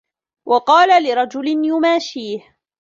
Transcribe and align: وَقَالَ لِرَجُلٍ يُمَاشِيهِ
وَقَالَ 0.45 1.03
لِرَجُلٍ 1.03 1.47
يُمَاشِيهِ 1.65 2.43